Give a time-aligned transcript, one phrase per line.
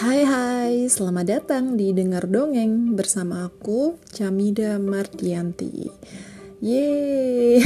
[0.00, 5.92] Hai hai, selamat datang di Dengar Dongeng bersama aku, Camida Mardianti.
[6.64, 7.60] Yeay.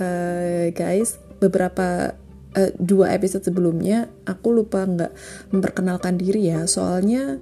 [0.00, 2.16] Uh, Guys, beberapa
[2.56, 5.12] uh, dua episode sebelumnya aku lupa nggak
[5.52, 6.64] memperkenalkan diri ya.
[6.64, 7.36] Soalnya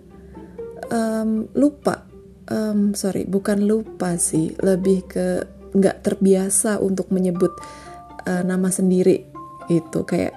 [0.91, 2.03] um, lupa,
[2.51, 4.51] um, sorry bukan lupa sih.
[4.59, 5.27] Lebih ke
[5.79, 7.55] nggak terbiasa untuk menyebut
[8.27, 9.31] uh, nama sendiri
[9.71, 10.35] itu kayak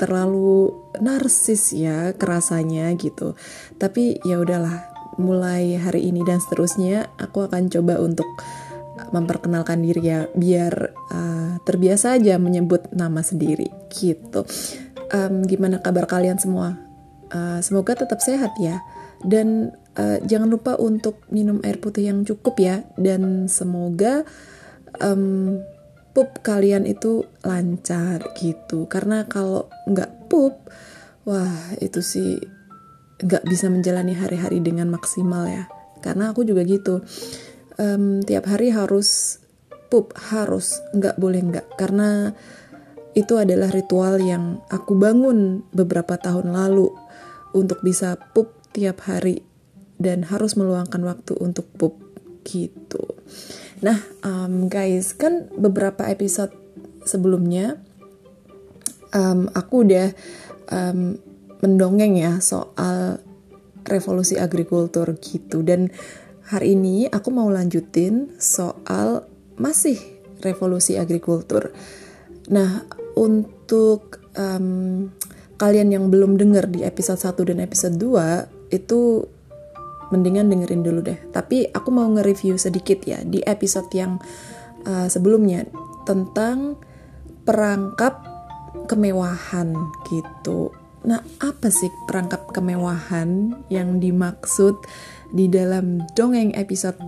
[0.00, 3.34] terlalu narsis ya kerasanya gitu.
[3.76, 4.88] Tapi ya udahlah,
[5.18, 8.26] mulai hari ini dan seterusnya aku akan coba untuk
[9.14, 10.74] memperkenalkan diri ya biar
[11.10, 14.42] uh, terbiasa aja menyebut nama sendiri gitu.
[15.08, 16.76] Um, gimana kabar kalian semua?
[17.30, 18.82] Uh, semoga tetap sehat ya.
[19.18, 22.86] Dan uh, jangan lupa untuk minum air putih yang cukup ya.
[22.98, 24.26] Dan semoga
[25.00, 25.62] um,
[26.18, 30.66] pup kalian itu lancar gitu karena kalau nggak pup
[31.28, 32.40] wah itu sih
[33.20, 35.68] nggak bisa menjalani hari-hari dengan maksimal ya.
[36.00, 37.04] Karena aku juga gitu.
[37.76, 39.38] Um, tiap hari harus
[39.92, 41.66] pup harus nggak boleh nggak.
[41.76, 42.32] Karena
[43.12, 46.88] itu adalah ritual yang aku bangun beberapa tahun lalu
[47.52, 49.44] untuk bisa pup tiap hari
[49.98, 51.98] dan harus meluangkan waktu untuk pup
[52.46, 53.02] gitu.
[53.82, 56.54] Nah, um, guys, kan beberapa episode
[57.02, 57.76] sebelumnya
[59.14, 60.14] um, aku udah
[60.70, 61.18] um,
[61.58, 63.18] mendongeng ya soal
[63.88, 65.88] revolusi agrikultur gitu dan
[66.48, 69.98] hari ini aku mau lanjutin soal masih
[70.40, 71.74] revolusi agrikultur.
[72.48, 72.86] Nah,
[73.18, 75.10] untuk um,
[75.58, 79.26] kalian yang belum dengar di episode 1 dan episode 2 itu
[80.08, 81.18] mendingan dengerin dulu deh.
[81.34, 84.16] Tapi aku mau nge-review sedikit ya di episode yang
[84.88, 85.68] uh, sebelumnya
[86.08, 86.80] tentang
[87.44, 88.27] perangkap
[88.88, 89.76] kemewahan
[90.08, 90.72] gitu.
[91.06, 94.74] Nah, apa sih perangkap kemewahan yang dimaksud
[95.30, 96.98] di dalam dongeng episode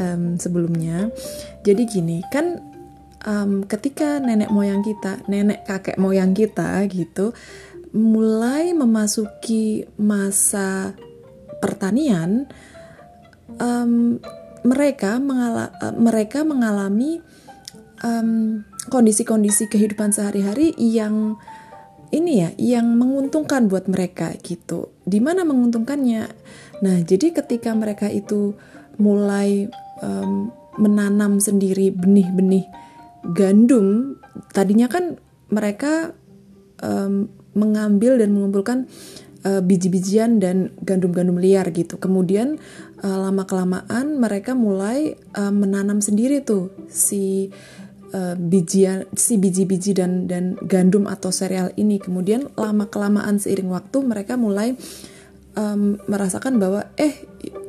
[0.00, 1.12] um, sebelumnya?
[1.62, 2.58] Jadi gini, kan
[3.22, 7.30] um, ketika nenek moyang kita, nenek kakek moyang kita gitu,
[7.94, 10.92] mulai memasuki masa
[11.62, 12.50] pertanian
[13.56, 14.20] um,
[14.66, 17.22] mereka mengala mereka mengalami
[18.88, 21.36] kondisi-kondisi kehidupan sehari-hari yang
[22.14, 24.94] ini ya yang menguntungkan buat mereka gitu.
[25.02, 26.22] Di mana menguntungkannya?
[26.82, 28.54] Nah jadi ketika mereka itu
[28.96, 29.66] mulai
[30.00, 32.68] um, menanam sendiri benih-benih
[33.34, 34.20] gandum,
[34.52, 35.18] tadinya kan
[35.50, 36.14] mereka
[36.82, 37.26] um,
[37.56, 38.86] mengambil dan mengumpulkan
[39.42, 41.96] uh, biji-bijian dan gandum-gandum liar gitu.
[41.96, 42.60] Kemudian
[43.02, 47.50] uh, lama kelamaan mereka mulai uh, menanam sendiri tuh si
[48.16, 52.00] uh, bijian si biji-biji dan dan gandum atau sereal ini.
[52.00, 54.72] Kemudian lama kelamaan seiring waktu mereka mulai
[55.52, 57.12] um, merasakan bahwa eh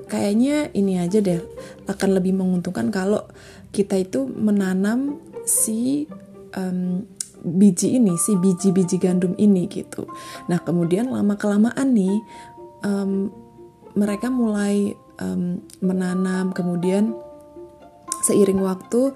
[0.08, 1.44] kayaknya ini aja deh
[1.92, 3.28] akan lebih menguntungkan kalau
[3.76, 6.08] kita itu menanam si
[6.56, 7.04] um,
[7.44, 10.08] biji ini, si biji-biji gandum ini gitu.
[10.48, 12.16] Nah kemudian lama kelamaan nih
[12.88, 13.30] um,
[13.94, 17.14] mereka mulai um, menanam, kemudian
[18.24, 19.14] seiring waktu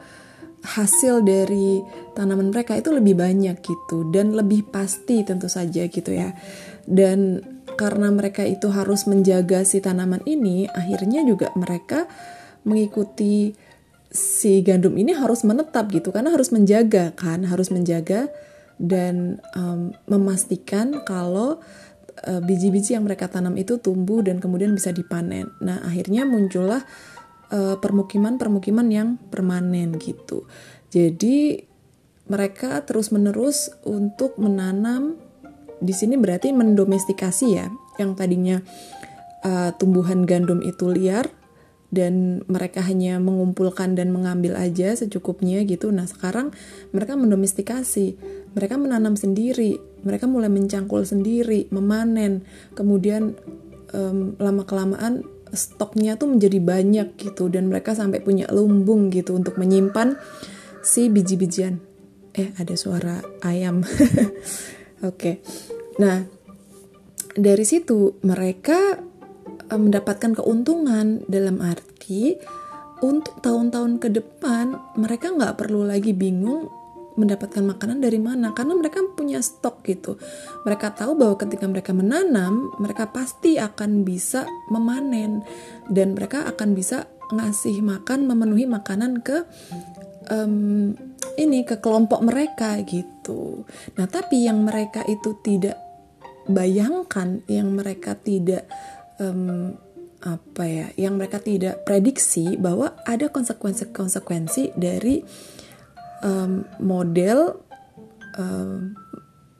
[0.61, 1.81] hasil dari
[2.13, 6.37] tanaman mereka itu lebih banyak gitu dan lebih pasti tentu saja gitu ya.
[6.85, 7.41] Dan
[7.75, 12.05] karena mereka itu harus menjaga si tanaman ini, akhirnya juga mereka
[12.61, 13.57] mengikuti
[14.11, 18.27] si gandum ini harus menetap gitu karena harus menjaga kan harus menjaga
[18.75, 21.63] dan um, memastikan kalau
[22.27, 25.47] uh, biji-biji uh, yang mereka tanam itu tumbuh dan kemudian bisa dipanen.
[25.63, 26.83] Nah akhirnya muncullah
[27.51, 30.47] permukiman-permukiman uh, yang permanen gitu.
[30.87, 31.67] Jadi
[32.31, 35.19] mereka terus-menerus untuk menanam
[35.81, 37.67] di sini berarti mendomestikasi ya
[37.99, 38.63] yang tadinya
[39.43, 41.27] uh, tumbuhan gandum itu liar
[41.91, 45.91] dan mereka hanya mengumpulkan dan mengambil aja secukupnya gitu.
[45.91, 46.55] Nah, sekarang
[46.95, 48.15] mereka mendomestikasi.
[48.55, 49.75] Mereka menanam sendiri,
[50.07, 52.47] mereka mulai mencangkul sendiri, memanen.
[52.79, 53.35] Kemudian
[53.91, 60.15] um, lama-kelamaan stoknya tuh menjadi banyak gitu dan mereka sampai punya lumbung gitu untuk menyimpan
[60.81, 61.79] si biji-bijian.
[62.31, 63.83] Eh, ada suara ayam.
[63.85, 65.05] Oke.
[65.05, 65.35] okay.
[65.99, 66.23] Nah,
[67.35, 69.11] dari situ mereka
[69.71, 72.35] Eh, mendapatkan keuntungan dalam arti
[72.99, 76.67] untuk tahun-tahun ke depan mereka nggak perlu lagi bingung
[77.19, 78.55] mendapatkan makanan dari mana?
[78.55, 80.15] Karena mereka punya stok gitu.
[80.63, 85.43] Mereka tahu bahwa ketika mereka menanam mereka pasti akan bisa memanen.
[85.91, 89.47] Dan mereka akan bisa ngasih makan memenuhi makanan ke
[90.31, 90.91] um,
[91.39, 93.63] ini ke kelompok mereka gitu.
[93.95, 95.79] Nah tapi yang mereka itu tidak
[96.49, 98.67] bayangkan yang mereka tidak
[99.21, 99.77] um,
[100.21, 105.25] apa ya yang mereka tidak prediksi bahwa ada konsekuensi-konsekuensi dari
[106.23, 107.61] um, model
[108.37, 108.95] um,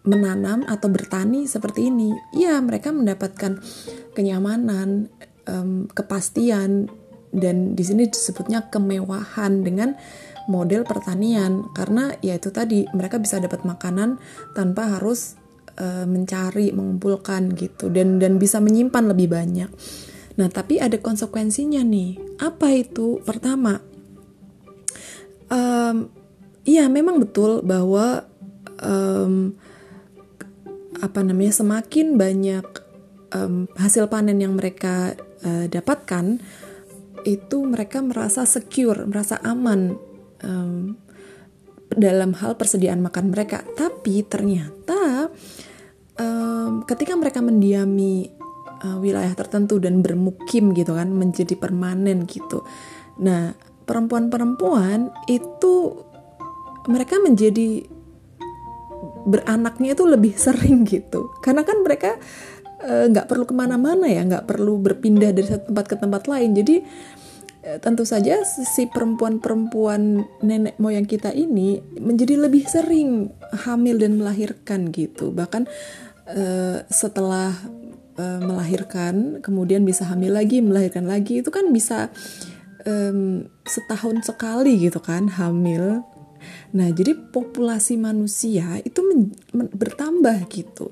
[0.01, 3.61] menanam atau bertani seperti ini ya mereka mendapatkan
[4.17, 5.13] kenyamanan
[5.45, 6.89] um, kepastian
[7.31, 9.93] dan di sini disebutnya kemewahan dengan
[10.49, 14.17] model pertanian karena ya itu tadi mereka bisa dapat makanan
[14.57, 15.37] tanpa harus
[15.77, 19.69] uh, mencari mengumpulkan gitu dan dan bisa menyimpan lebih banyak
[20.39, 22.39] Nah, tapi ada konsekuensinya nih.
[22.39, 23.19] Apa itu?
[23.21, 23.83] Pertama,
[25.51, 26.07] um,
[26.67, 28.25] ya memang betul bahwa
[28.81, 29.55] um,
[31.01, 32.65] apa namanya semakin banyak
[33.33, 36.37] um, hasil panen yang mereka uh, dapatkan,
[37.25, 39.97] itu mereka merasa secure, merasa aman
[40.45, 40.97] um,
[41.91, 43.65] dalam hal persediaan makan mereka.
[43.73, 45.29] Tapi ternyata
[46.17, 48.29] um, ketika mereka mendiami
[48.85, 52.63] uh, wilayah tertentu dan bermukim gitu kan menjadi permanen gitu.
[53.21, 53.53] Nah
[53.85, 56.05] perempuan-perempuan itu
[56.89, 57.85] mereka menjadi
[59.25, 61.33] beranaknya itu lebih sering gitu.
[61.43, 62.17] Karena kan mereka
[62.81, 66.23] uh, nggak uh, perlu ke mana-mana ya nggak perlu berpindah dari satu tempat ke tempat
[66.25, 66.49] lain.
[66.57, 66.75] Jadi
[67.69, 73.29] uh, tentu saja si perempuan-perempuan nenek moyang kita ini menjadi lebih sering
[73.67, 75.29] hamil dan melahirkan gitu.
[75.29, 75.63] Bahkan
[76.33, 77.53] uh, setelah
[78.17, 82.09] uh, melahirkan, kemudian bisa hamil lagi, melahirkan lagi, itu kan bisa
[82.85, 86.05] um, setahun sekali gitu kan hamil.
[86.75, 90.91] Nah, jadi populasi manusia itu men, men, bertambah gitu.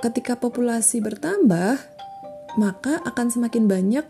[0.00, 1.76] Ketika populasi bertambah,
[2.56, 4.06] maka akan semakin banyak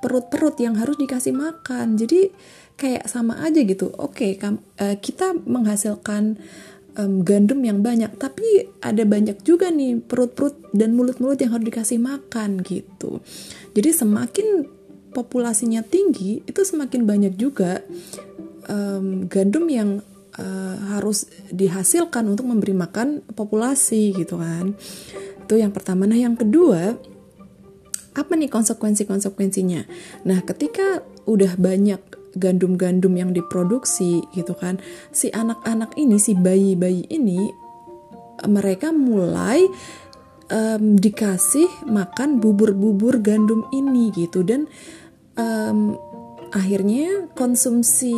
[0.00, 1.96] perut-perut yang harus dikasih makan.
[1.96, 2.30] Jadi
[2.78, 3.90] kayak sama aja gitu.
[3.98, 6.38] Oke, okay, uh, kita menghasilkan
[6.98, 11.98] um, gandum yang banyak tapi ada banyak juga nih perut-perut dan mulut-mulut yang harus dikasih
[12.00, 13.20] makan gitu
[13.74, 14.66] jadi semakin
[15.14, 17.82] populasinya tinggi itu semakin banyak juga
[18.68, 19.90] um, gandum yang
[20.38, 24.74] uh, harus dihasilkan untuk memberi makan populasi gitu kan.
[25.44, 26.08] Itu yang pertama.
[26.08, 26.96] Nah yang kedua
[28.14, 29.84] apa nih konsekuensi-konsekuensinya?
[30.26, 32.00] Nah ketika udah banyak
[32.34, 34.82] gandum-gandum yang diproduksi gitu kan
[35.14, 37.46] si anak-anak ini si bayi-bayi ini
[38.50, 39.62] mereka mulai
[40.50, 44.42] um, dikasih makan bubur-bubur gandum ini gitu.
[44.42, 44.66] Dan
[45.38, 45.96] um,
[46.50, 48.14] akhirnya konsumsi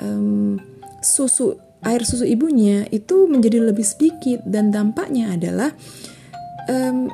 [0.00, 0.56] um,
[1.04, 5.70] susu air susu ibunya itu menjadi lebih sedikit dan dampaknya adalah
[6.66, 7.12] um,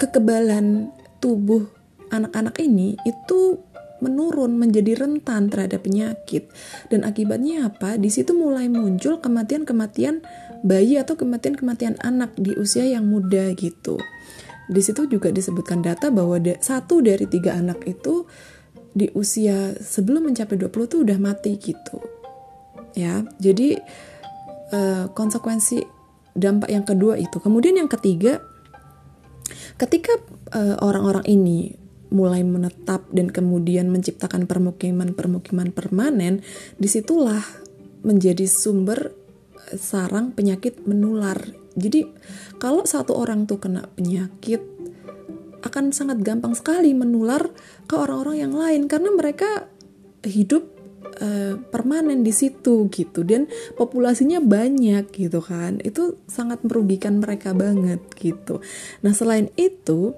[0.00, 0.88] kekebalan
[1.20, 1.68] tubuh
[2.08, 3.60] anak-anak ini itu
[4.00, 6.48] menurun menjadi rentan terhadap penyakit.
[6.88, 8.00] Dan akibatnya apa?
[8.00, 10.24] Di situ mulai muncul kematian-kematian
[10.64, 14.00] bayi atau kematian-kematian anak di usia yang muda gitu.
[14.72, 18.24] Di situ juga disebutkan data bahwa satu dari tiga anak itu
[18.90, 22.02] di usia sebelum mencapai 20 tuh udah mati gitu
[22.98, 23.78] ya jadi
[24.74, 25.82] uh, konsekuensi
[26.34, 28.38] dampak yang kedua itu kemudian yang ketiga
[29.80, 30.14] ketika
[30.54, 31.74] eh, orang-orang ini
[32.10, 36.42] mulai menetap dan kemudian menciptakan permukiman-permukiman permanen,
[36.76, 37.40] di situlah
[38.02, 39.14] menjadi sumber
[39.70, 41.38] eh, sarang penyakit menular.
[41.78, 42.04] Jadi
[42.58, 44.60] kalau satu orang tuh kena penyakit
[45.60, 47.48] akan sangat gampang sekali menular
[47.84, 49.68] ke orang-orang yang lain karena mereka
[50.24, 50.68] hidup
[51.20, 55.80] uh, permanen di situ gitu dan populasinya banyak gitu kan.
[55.84, 58.64] Itu sangat merugikan mereka banget gitu.
[59.04, 60.16] Nah selain itu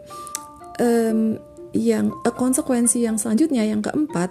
[0.78, 1.38] um,
[1.72, 4.30] yang uh, konsekuensi yang selanjutnya yang keempat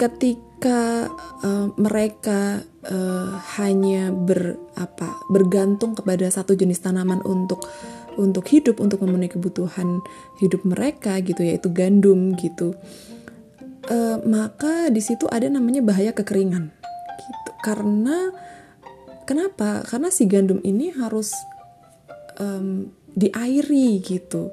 [0.00, 1.12] ketika
[1.44, 7.68] uh, mereka uh, hanya ber apa bergantung kepada satu jenis tanaman untuk
[8.20, 10.04] untuk hidup untuk memenuhi kebutuhan
[10.38, 12.76] hidup mereka gitu yaitu gandum gitu.
[13.88, 16.68] Uh, maka di situ ada namanya bahaya kekeringan
[17.16, 17.50] gitu.
[17.64, 18.30] Karena
[19.24, 19.82] kenapa?
[19.88, 21.32] Karena si gandum ini harus
[22.36, 24.52] um, diairi gitu.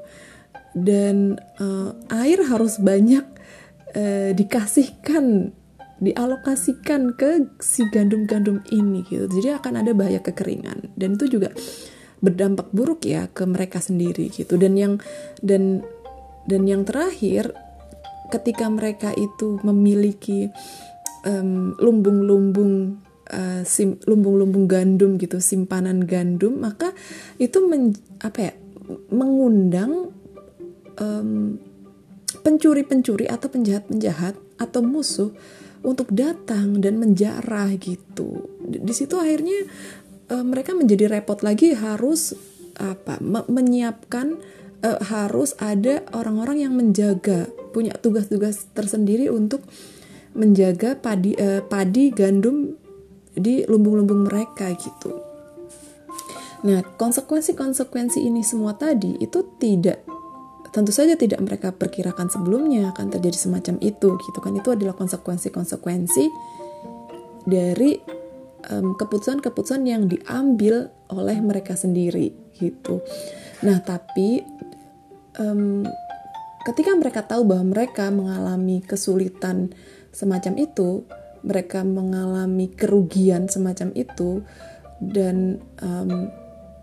[0.71, 3.25] Dan uh, air harus banyak
[3.97, 5.51] uh, dikasihkan
[5.97, 9.25] dialokasikan ke si gandum-gandum ini gitu.
[9.25, 10.93] Jadi akan ada bahaya kekeringan.
[10.93, 11.49] Dan itu juga
[12.19, 14.93] berdampak buruk ya ke mereka sendiri gitu dan yang
[15.41, 15.85] dan
[16.49, 17.53] dan yang terakhir
[18.33, 20.51] ketika mereka itu memiliki
[21.83, 23.03] lumbung-lumbung
[23.35, 26.95] uh, sim, lumbung-lumbung gandum gitu simpanan gandum maka
[27.35, 27.91] itu men,
[28.23, 28.53] apa ya
[29.11, 30.15] mengundang
[32.47, 35.29] pencuri-pencuri atau penjahat-penjahat atau musuh
[35.85, 38.49] untuk datang dan menjarah gitu.
[38.63, 39.67] Di, situ akhirnya
[40.31, 42.35] uh, mereka menjadi repot lagi harus
[42.77, 44.37] apa me menyiapkan
[44.85, 49.65] uh, harus ada orang-orang yang menjaga punya tugas-tugas tersendiri untuk
[50.37, 52.77] menjaga padi uh, padi gandum
[53.37, 55.13] di lumbung-lumbung mereka gitu.
[56.65, 60.01] Nah, konsekuensi-konsekuensi ini semua tadi itu tidak
[60.73, 64.57] tentu saja tidak mereka perkirakan sebelumnya akan terjadi semacam itu gitu kan.
[64.57, 66.25] Itu adalah konsekuensi-konsekuensi
[67.45, 68.16] dari
[68.65, 72.99] keputusan-keputusan um, yang diambil oleh mereka sendiri gitu.
[73.63, 74.41] Nah, tapi
[75.39, 75.85] um,
[76.65, 79.71] ketika mereka tahu bahwa mereka mengalami kesulitan
[80.11, 81.05] semacam itu,
[81.45, 84.41] mereka mengalami kerugian semacam itu,
[84.99, 86.33] dan um,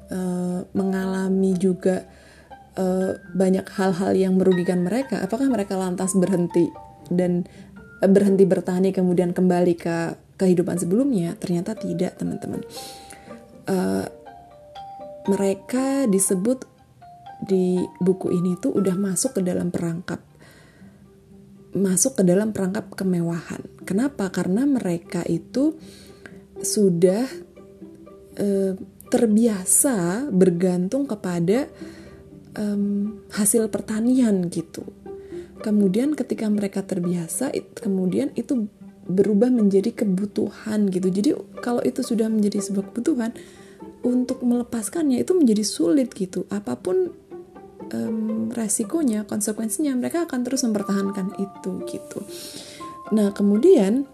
[0.08, 2.06] uh, mengalami juga
[2.78, 6.70] uh, banyak hal-hal yang merugikan mereka, apakah mereka lantas berhenti
[7.10, 7.44] dan
[8.00, 11.34] uh, berhenti bertani kemudian kembali ke kehidupan sebelumnya?
[11.38, 12.62] Ternyata tidak, teman-teman.
[13.64, 14.06] Uh,
[15.24, 16.68] mereka disebut
[17.44, 20.20] di buku ini tuh udah masuk ke dalam perangkap
[21.74, 23.60] masuk ke dalam perangkap kemewahan.
[23.82, 24.30] Kenapa?
[24.30, 25.74] Karena mereka itu
[26.62, 27.26] sudah
[28.38, 28.78] e,
[29.10, 31.66] terbiasa bergantung kepada
[32.58, 34.86] um, hasil pertanian gitu.
[35.62, 38.70] Kemudian ketika mereka terbiasa, it, kemudian itu
[39.04, 41.08] berubah menjadi kebutuhan gitu.
[41.12, 41.30] Jadi
[41.60, 43.32] kalau itu sudah menjadi sebuah kebutuhan,
[44.04, 46.44] untuk melepaskannya itu menjadi sulit gitu.
[46.52, 47.10] Apa pun
[47.90, 52.20] um, resikonya, konsekuensinya mereka akan terus mempertahankan itu gitu.
[53.16, 54.04] Nah kemudian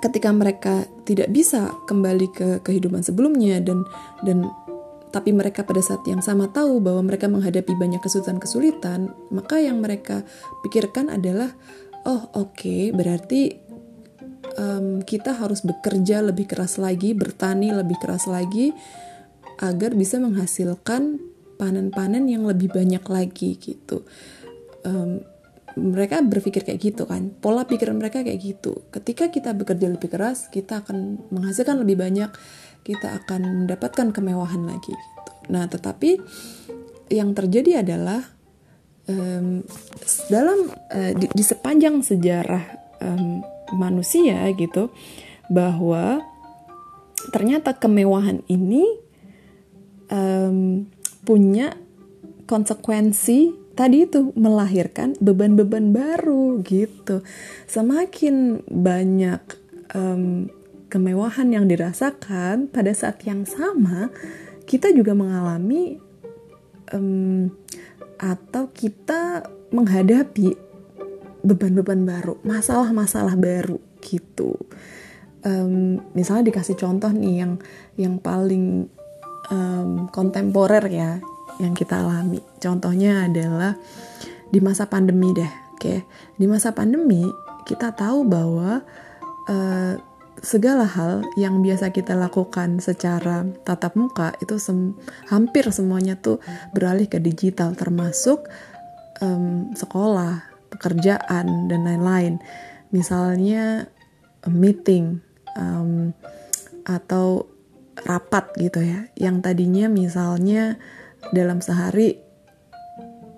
[0.00, 3.84] ketika mereka tidak bisa kembali ke kehidupan sebelumnya dan
[4.24, 4.48] dan
[5.12, 10.24] tapi mereka pada saat yang sama tahu bahwa mereka menghadapi banyak kesulitan-kesulitan, maka yang mereka
[10.64, 11.52] pikirkan adalah,
[12.08, 13.60] oh oke, okay, berarti
[14.58, 18.72] um, kita harus bekerja lebih keras lagi, bertani lebih keras lagi,
[19.60, 21.20] agar bisa menghasilkan
[21.60, 24.02] panen-panen yang lebih banyak lagi gitu.
[24.82, 25.22] Um,
[25.72, 28.84] mereka berpikir kayak gitu kan, pola pikiran mereka kayak gitu.
[28.92, 32.28] Ketika kita bekerja lebih keras, kita akan menghasilkan lebih banyak,
[32.84, 34.92] kita akan mendapatkan kemewahan lagi.
[34.92, 35.32] Gitu.
[35.48, 36.20] Nah, tetapi
[37.08, 38.20] yang terjadi adalah
[39.08, 39.64] um,
[40.28, 42.64] dalam uh, di, di sepanjang sejarah
[43.00, 43.40] um,
[43.74, 44.92] manusia gitu
[45.50, 46.22] bahwa
[47.30, 48.84] ternyata kemewahan ini
[50.10, 50.88] um,
[51.22, 51.76] punya
[52.46, 57.24] konsekuensi tadi itu melahirkan beban-beban baru gitu.
[57.64, 59.42] Semakin banyak
[59.96, 60.50] um,
[60.92, 64.12] kemewahan yang dirasakan pada saat yang sama
[64.68, 65.96] kita juga mengalami
[66.92, 67.48] um,
[68.20, 70.54] atau kita menghadapi
[71.42, 74.54] beban-beban baru, masalah-masalah baru gitu.
[75.42, 77.52] Um, misalnya dikasih contoh nih yang
[77.98, 78.86] yang paling
[79.50, 81.18] um, kontemporer ya
[81.58, 82.38] yang kita alami.
[82.62, 83.74] Contohnya adalah
[84.48, 85.94] di masa pandemi deh, oke?
[86.38, 87.26] Di masa pandemi
[87.66, 88.86] kita tahu bahwa
[89.50, 89.94] uh,
[90.42, 94.96] segala hal yang biasa kita lakukan secara tatap muka itu sem
[95.30, 96.42] hampir semuanya tuh
[96.74, 98.50] beralih ke digital termasuk
[99.22, 100.51] um, sekolah
[100.82, 102.42] pekerjaan dan lain-lain.
[102.90, 103.86] Misalnya
[104.50, 105.22] meeting
[105.54, 106.10] um,
[106.82, 107.46] atau
[108.02, 110.82] rapat gitu ya, yang tadinya misalnya
[111.30, 112.18] dalam sehari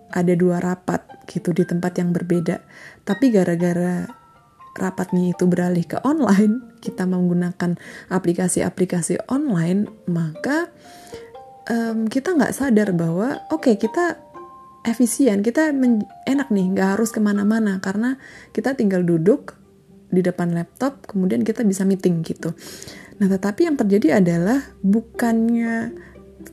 [0.08, 2.64] ada dua rapat gitu di tempat yang berbeda,
[3.04, 4.08] tapi gara-gara
[4.74, 7.76] rapatnya itu beralih ke online, kita menggunakan
[8.08, 10.72] aplikasi-aplikasi online, maka
[11.68, 14.23] um, kita nggak sadar bahwa oke okay, kita
[14.84, 15.40] efisien.
[15.40, 15.72] Kita
[16.28, 17.80] enak nih nggak harus ke mana-mana.
[17.80, 18.20] Karena
[18.52, 19.56] kita tinggal duduk
[20.14, 22.54] di depan laptop kemudian kita bisa meeting gitu.
[23.18, 25.90] Nah tetapi yang terjadi adalah bukannya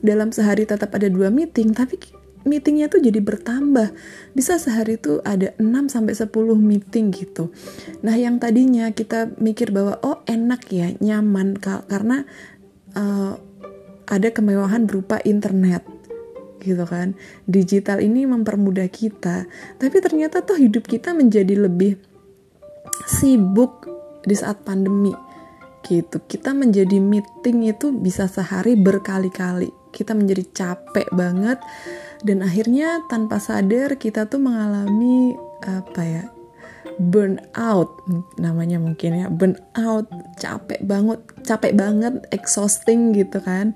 [0.02, 2.00] dalam sehari tetap ada dua meeting tapi
[2.42, 3.94] meetingnya tuh jadi bertambah.
[4.34, 6.26] Bisa sehari tuh ada 6 sampai 10
[6.58, 7.54] meeting gitu.
[8.02, 12.26] Nah yang tadinya kita mikir bahwa oh enak ya nyaman karena
[12.98, 13.38] uh,
[14.10, 15.86] ada kemewahan berupa internet
[16.62, 17.18] gitu kan.
[17.44, 21.98] Digital ini mempermudah kita, tapi ternyata tuh hidup kita menjadi lebih
[23.10, 23.90] sibuk
[24.22, 25.12] di saat pandemi
[25.82, 26.22] gitu.
[26.22, 29.74] Kita menjadi meeting itu bisa sehari berkali-kali.
[29.90, 31.58] Kita menjadi capek banget
[32.22, 35.34] dan akhirnya tanpa sadar kita tuh mengalami
[35.66, 36.24] apa ya?
[37.00, 38.04] burnout
[38.36, 43.72] namanya mungkin ya burnout capek banget capek banget exhausting gitu kan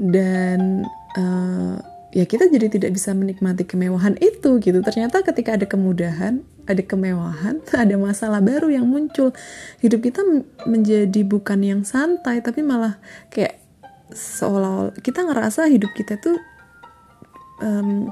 [0.00, 0.88] dan
[1.18, 1.78] uh,
[2.14, 4.78] ya kita jadi tidak bisa menikmati kemewahan itu gitu.
[4.80, 9.34] Ternyata ketika ada kemudahan, ada kemewahan, ada masalah baru yang muncul.
[9.82, 10.22] Hidup kita
[10.64, 13.02] menjadi bukan yang santai tapi malah
[13.34, 13.58] kayak
[14.14, 16.38] seolah-olah kita ngerasa hidup kita tuh
[17.64, 18.10] um,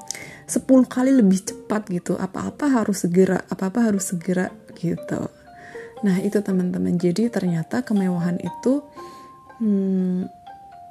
[0.48, 5.30] 10 kali lebih cepat gitu apa-apa harus segera apa-apa harus segera gitu
[6.02, 8.82] nah itu teman-teman jadi ternyata kemewahan itu
[9.62, 10.26] hmm,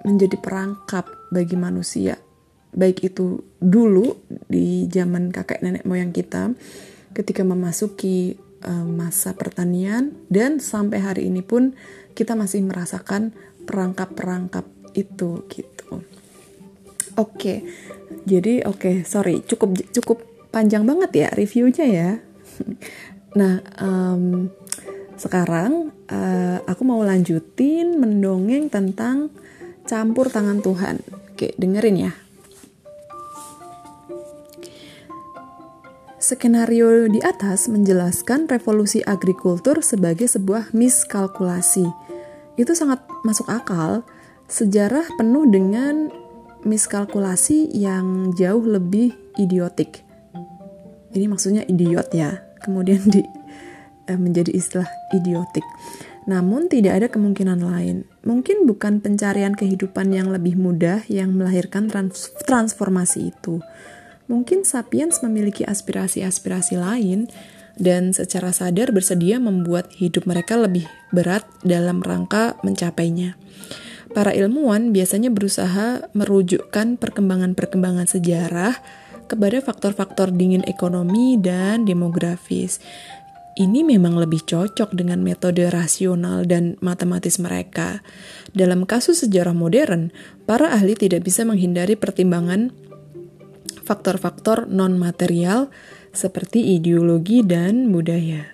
[0.08, 2.16] menjadi perangkap bagi manusia
[2.72, 4.16] baik itu dulu
[4.48, 6.56] di zaman kakek nenek moyang kita
[7.12, 11.76] ketika memasuki uh, masa pertanian dan sampai hari ini pun
[12.16, 13.36] kita masih merasakan
[13.68, 16.04] perangkap-perangkap itu gitu.
[17.20, 17.68] Oke,
[18.24, 22.12] jadi oke, sorry, cukup cukup panjang banget ya reviewnya ya.
[23.40, 24.48] nah, um,
[25.20, 29.32] sekarang uh, aku mau lanjutin mendongeng tentang
[29.84, 31.04] campur tangan Tuhan.
[31.36, 32.12] Oke, dengerin ya.
[36.32, 41.84] Skenario di atas menjelaskan revolusi agrikultur sebagai sebuah miskalkulasi.
[42.56, 44.08] Itu sangat masuk akal.
[44.48, 46.08] Sejarah penuh dengan
[46.64, 50.08] miskalkulasi yang jauh lebih idiotik.
[51.12, 52.40] Ini maksudnya idiot ya.
[52.64, 53.28] Kemudian di
[54.08, 55.68] eh, menjadi istilah idiotik.
[56.32, 58.08] Namun tidak ada kemungkinan lain.
[58.24, 63.60] Mungkin bukan pencarian kehidupan yang lebih mudah yang melahirkan trans transformasi itu
[64.32, 67.28] Mungkin sapiens memiliki aspirasi-aspirasi lain
[67.76, 73.36] dan secara sadar bersedia membuat hidup mereka lebih berat dalam rangka mencapainya.
[74.16, 78.80] Para ilmuwan biasanya berusaha merujukkan perkembangan-perkembangan sejarah
[79.28, 82.80] kepada faktor-faktor dingin ekonomi dan demografis.
[83.56, 88.00] Ini memang lebih cocok dengan metode rasional dan matematis mereka.
[88.56, 90.16] Dalam kasus sejarah modern,
[90.48, 92.72] para ahli tidak bisa menghindari pertimbangan
[93.92, 95.68] faktor-faktor non-material
[96.16, 98.48] seperti ideologi dan budaya.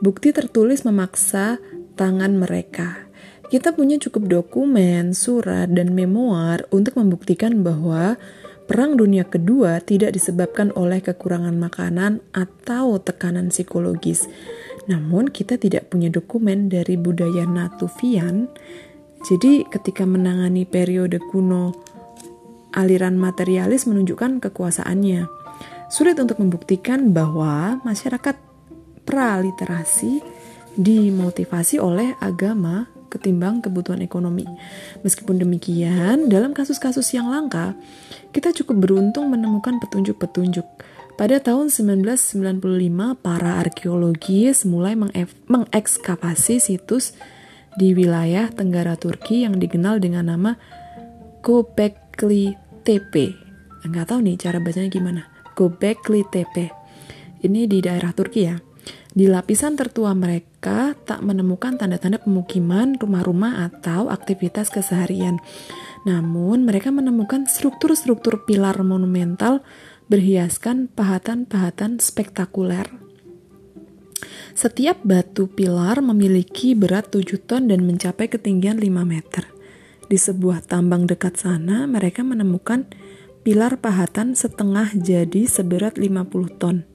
[0.00, 1.60] Bukti tertulis memaksa
[2.00, 3.04] tangan mereka.
[3.52, 8.16] Kita punya cukup dokumen, surat, dan memoir untuk membuktikan bahwa
[8.68, 14.28] Perang Dunia Kedua tidak disebabkan oleh kekurangan makanan atau tekanan psikologis.
[14.92, 18.52] Namun, kita tidak punya dokumen dari budaya Natufian.
[19.24, 21.72] Jadi, ketika menangani periode kuno
[22.72, 25.28] aliran materialis menunjukkan kekuasaannya.
[25.88, 28.36] Sulit untuk membuktikan bahwa masyarakat
[29.08, 30.20] praliterasi
[30.76, 34.44] dimotivasi oleh agama ketimbang kebutuhan ekonomi.
[35.00, 37.72] Meskipun demikian, dalam kasus-kasus yang langka,
[38.36, 40.68] kita cukup beruntung menemukan petunjuk-petunjuk.
[41.18, 44.94] Pada tahun 1995, para arkeologis mulai
[45.50, 47.16] mengekskavasi situs
[47.74, 50.54] di wilayah Tenggara Turki yang dikenal dengan nama
[51.42, 52.50] Göbekli Gobekli
[52.82, 53.38] Tepe.
[53.86, 55.22] Nggak tahu nih cara bacanya gimana.
[55.54, 56.74] Gobekli Tepe.
[57.46, 58.58] Ini di daerah Turki ya.
[59.14, 65.38] Di lapisan tertua mereka tak menemukan tanda-tanda pemukiman, rumah-rumah, atau aktivitas keseharian.
[66.10, 69.62] Namun, mereka menemukan struktur-struktur pilar monumental
[70.10, 72.90] berhiaskan pahatan-pahatan spektakuler.
[74.58, 79.57] Setiap batu pilar memiliki berat 7 ton dan mencapai ketinggian 5 meter.
[80.08, 82.88] Di sebuah tambang dekat sana, mereka menemukan
[83.44, 86.88] pilar pahatan setengah jadi seberat 50 ton.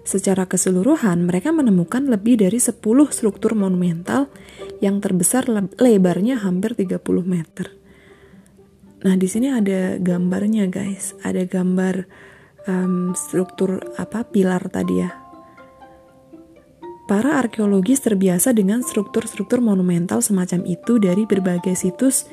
[0.00, 2.80] Secara keseluruhan, mereka menemukan lebih dari 10
[3.12, 4.32] struktur monumental
[4.80, 5.44] yang terbesar
[5.76, 7.76] lebarnya hampir 30 meter.
[9.04, 11.12] Nah, di sini ada gambarnya, guys.
[11.20, 12.08] Ada gambar
[12.64, 15.25] um, struktur apa pilar tadi ya
[17.06, 22.26] Para arkeologis terbiasa dengan struktur-struktur monumental semacam itu dari berbagai situs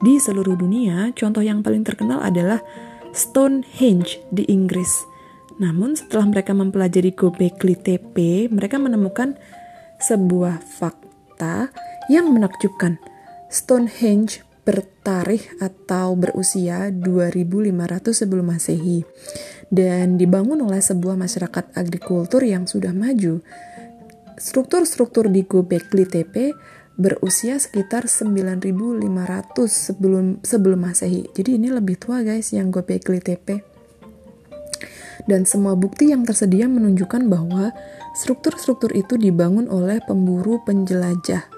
[0.00, 1.12] di seluruh dunia.
[1.12, 2.64] Contoh yang paling terkenal adalah
[3.12, 5.04] Stonehenge di Inggris.
[5.60, 9.36] Namun setelah mereka mempelajari Gobekli Tepe, mereka menemukan
[10.00, 11.68] sebuah fakta
[12.08, 12.96] yang menakjubkan.
[13.52, 19.04] Stonehenge bertarikh atau berusia 2500 sebelum Masehi
[19.68, 23.44] dan dibangun oleh sebuah masyarakat agrikultur yang sudah maju
[24.38, 26.54] struktur-struktur di Gobekli Tepe
[26.94, 29.02] berusia sekitar 9500
[29.66, 31.26] sebelum sebelum Masehi.
[31.34, 33.66] Jadi ini lebih tua guys yang Gobekli Tepe.
[35.24, 37.72] Dan semua bukti yang tersedia menunjukkan bahwa
[38.12, 41.48] struktur-struktur itu dibangun oleh pemburu penjelajah.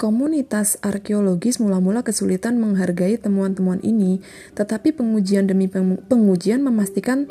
[0.00, 4.24] Komunitas arkeologis mula-mula kesulitan menghargai temuan-temuan ini,
[4.56, 5.68] tetapi pengujian demi
[6.08, 7.28] pengujian memastikan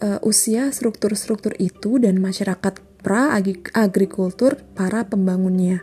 [0.00, 5.82] uh, usia struktur-struktur itu dan masyarakat pra-agrikultur para pembangunnya.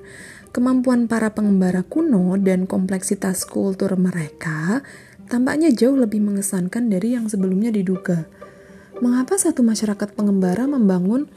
[0.56, 4.82] Kemampuan para pengembara kuno dan kompleksitas kultur mereka
[5.28, 8.26] tampaknya jauh lebih mengesankan dari yang sebelumnya diduga.
[8.98, 11.30] Mengapa satu masyarakat pengembara membangun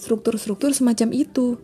[0.00, 1.60] struktur-struktur semacam itu?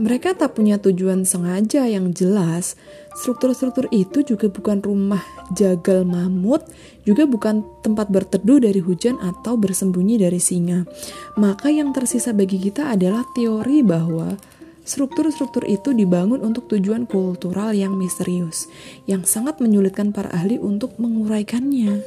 [0.00, 2.72] Mereka tak punya tujuan sengaja yang jelas.
[3.20, 5.20] Struktur-struktur itu juga bukan rumah
[5.52, 6.64] jagal mamut,
[7.04, 10.88] juga bukan tempat berteduh dari hujan atau bersembunyi dari singa.
[11.36, 14.40] Maka yang tersisa bagi kita adalah teori bahwa
[14.88, 18.72] struktur-struktur itu dibangun untuk tujuan kultural yang misterius,
[19.04, 22.00] yang sangat menyulitkan para ahli untuk menguraikannya.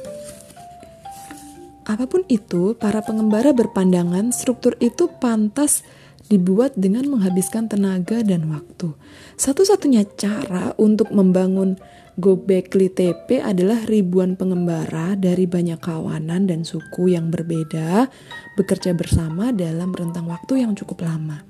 [1.86, 5.86] Apa pun itu, para pengembara berpandangan struktur itu pantas
[6.28, 8.96] dibuat dengan menghabiskan tenaga dan waktu.
[9.36, 11.76] Satu-satunya cara untuk membangun
[12.14, 18.06] Gobekli Tepe adalah ribuan pengembara dari banyak kawanan dan suku yang berbeda
[18.54, 21.42] bekerja bersama dalam rentang waktu yang cukup lama.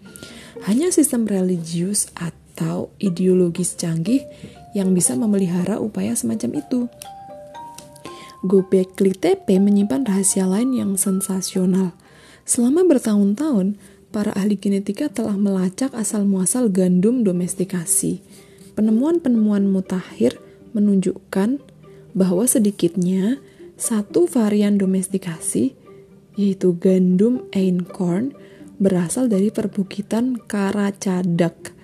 [0.64, 4.24] Hanya sistem religius atau ideologis canggih
[4.72, 6.88] yang bisa memelihara upaya semacam itu.
[8.40, 11.92] Gobekli Tepe menyimpan rahasia lain yang sensasional.
[12.48, 13.76] Selama bertahun-tahun,
[14.14, 18.22] para ahli genetika telah melacak asal-muasal gandum domestikasi.
[18.78, 20.38] Penemuan-penemuan mutakhir
[20.70, 21.58] menunjukkan
[22.14, 23.42] bahwa sedikitnya
[23.74, 25.74] satu varian domestikasi,
[26.38, 28.38] yaitu gandum einkorn,
[28.78, 31.74] berasal dari perbukitan Karacadak,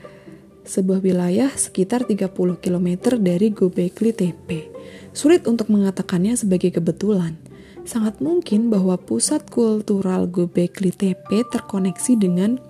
[0.62, 2.30] sebuah wilayah sekitar 30
[2.62, 4.70] km dari Gobekli Tepe.
[5.10, 7.34] Sulit untuk mengatakannya sebagai kebetulan–
[7.84, 12.60] sangat mungkin bahwa pusat kultural Gobekli Tepe terkoneksi dengan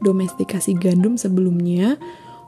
[0.00, 1.96] domestikasi gandum sebelumnya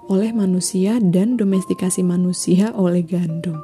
[0.09, 3.61] oleh manusia dan domestikasi manusia oleh gandum.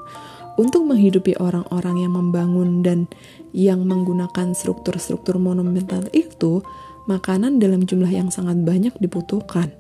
[0.55, 3.11] Untuk menghidupi orang-orang yang membangun dan
[3.51, 6.63] yang menggunakan struktur-struktur monumental itu,
[7.11, 9.75] makanan dalam jumlah yang sangat banyak dibutuhkan.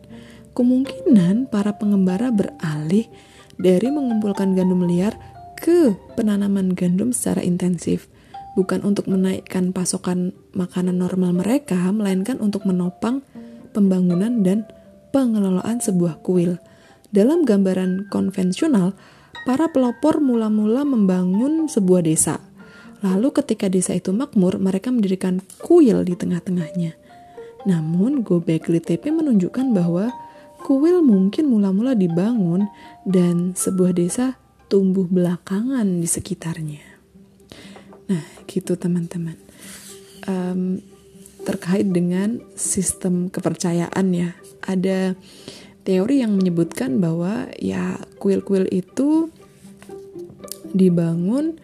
[0.54, 3.06] Kemungkinan para pengembara beralih
[3.54, 5.14] dari mengumpulkan gandum liar
[5.54, 8.10] ke penanaman gandum secara intensif
[8.54, 13.20] bukan untuk menaikkan pasokan makanan normal mereka, melainkan untuk menopang
[13.74, 14.66] pembangunan dan
[15.10, 16.58] pengelolaan sebuah kuil.
[17.14, 18.94] Dalam gambaran konvensional,
[19.46, 22.42] para pelopor mula-mula membangun sebuah desa.
[23.04, 26.96] Lalu ketika desa itu makmur, mereka mendirikan kuil di tengah-tengahnya.
[27.68, 30.08] Namun, Gobekli Tepe menunjukkan bahwa
[30.64, 32.64] kuil mungkin mula-mula dibangun
[33.04, 34.40] dan sebuah desa
[34.72, 36.93] tumbuh belakangan di sekitarnya.
[38.10, 39.36] Nah, gitu teman-teman.
[40.24, 40.80] Um,
[41.44, 44.32] terkait dengan sistem kepercayaan ya,
[44.64, 45.12] ada
[45.84, 49.28] teori yang menyebutkan bahwa ya kuil-kuil itu
[50.72, 51.60] dibangun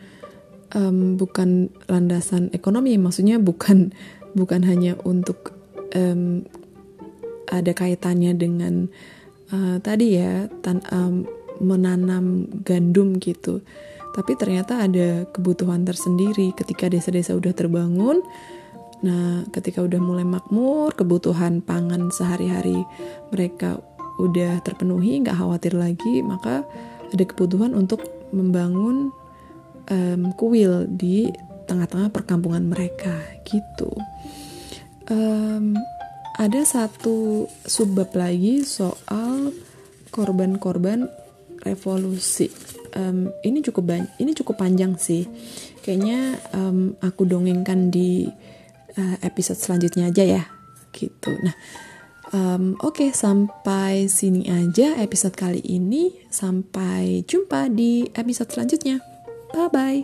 [0.77, 3.97] um, bukan landasan ekonomi, maksudnya bukan
[4.37, 5.57] bukan hanya untuk
[5.97, 6.45] um,
[7.51, 8.87] ada kaitannya dengan
[9.51, 11.27] uh, tadi ya tan um,
[11.61, 13.61] menanam gandum gitu
[14.11, 18.23] tapi ternyata ada kebutuhan tersendiri ketika desa-desa udah terbangun.
[19.01, 22.85] Nah, ketika udah mulai makmur, kebutuhan pangan sehari-hari
[23.33, 23.81] mereka
[24.21, 26.69] udah terpenuhi, nggak khawatir lagi, maka
[27.09, 29.09] ada kebutuhan untuk membangun
[29.89, 31.33] um, kuil di
[31.65, 33.89] tengah-tengah perkampungan mereka, gitu.
[35.09, 35.81] Um,
[36.37, 39.57] ada satu subbab lagi soal
[40.13, 41.09] korban-korban
[41.65, 42.53] revolusi
[42.97, 45.27] um, ini cukup banyak ini cukup panjang sih.
[45.81, 48.29] Kayaknya um, aku dongengkan di
[48.97, 50.43] uh, episode selanjutnya aja ya
[50.95, 51.35] gitu.
[51.43, 51.55] Nah
[52.35, 56.27] um, oke okay, sampai sini aja episode kali ini.
[56.31, 59.03] Sampai jumpa di episode selanjutnya.
[59.51, 60.03] Bye bye